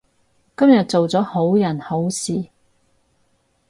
[0.57, 2.45] 今日做咗好人好事